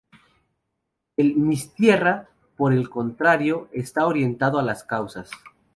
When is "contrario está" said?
2.89-4.07